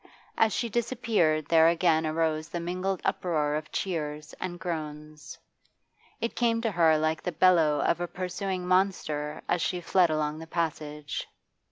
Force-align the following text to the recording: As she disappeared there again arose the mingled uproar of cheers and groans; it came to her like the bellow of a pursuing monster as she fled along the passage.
As 0.35 0.51
she 0.51 0.67
disappeared 0.67 1.45
there 1.49 1.67
again 1.67 2.07
arose 2.07 2.49
the 2.49 2.59
mingled 2.59 3.01
uproar 3.05 3.53
of 3.53 3.71
cheers 3.71 4.33
and 4.41 4.59
groans; 4.59 5.37
it 6.19 6.35
came 6.35 6.59
to 6.61 6.71
her 6.71 6.97
like 6.97 7.21
the 7.21 7.31
bellow 7.31 7.81
of 7.81 8.01
a 8.01 8.07
pursuing 8.07 8.65
monster 8.67 9.43
as 9.47 9.61
she 9.61 9.79
fled 9.79 10.09
along 10.09 10.39
the 10.39 10.47
passage. 10.47 11.27